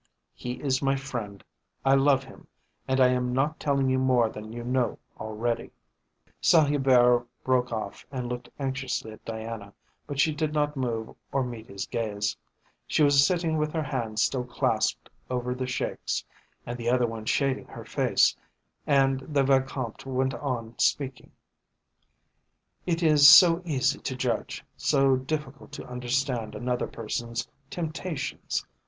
He 0.33 0.53
is 0.53 0.81
my 0.81 0.95
friend, 0.95 1.43
I 1.85 1.93
love 1.93 2.23
him, 2.23 2.47
and 2.87 2.99
I 2.99 3.09
am 3.09 3.33
not 3.33 3.59
telling 3.59 3.87
you 3.87 3.99
more 3.99 4.29
than 4.31 4.51
you 4.51 4.63
know 4.63 4.97
already." 5.19 5.69
Saint 6.41 6.69
Hubert 6.69 7.27
broke 7.43 7.71
off 7.71 8.03
and 8.11 8.27
looked 8.27 8.49
anxiously 8.57 9.11
at 9.11 9.23
Diana, 9.25 9.75
but 10.07 10.19
she 10.19 10.33
did 10.33 10.55
not 10.55 10.75
move 10.75 11.15
or 11.31 11.43
meet 11.43 11.67
his 11.67 11.85
gaze. 11.85 12.35
She 12.87 13.03
was 13.03 13.23
sitting 13.23 13.57
with 13.57 13.73
her 13.73 13.83
hand 13.83 14.17
still 14.17 14.43
clasped 14.43 15.07
over 15.29 15.53
the 15.53 15.67
Sheik's 15.67 16.25
and 16.65 16.79
the 16.79 16.89
other 16.89 17.05
one 17.05 17.25
shading 17.25 17.67
her 17.67 17.85
face, 17.85 18.35
and 18.87 19.19
the 19.19 19.43
Vicomte 19.43 20.07
went 20.07 20.33
on 20.33 20.79
speaking: 20.79 21.29
"It 22.87 23.03
is 23.03 23.29
so 23.29 23.61
easy 23.65 23.99
to 23.99 24.15
judge, 24.15 24.65
so 24.75 25.15
difficult 25.15 25.71
to 25.73 25.85
understand 25.85 26.55
another 26.55 26.87
person's 26.87 27.47
temptations. 27.69 28.65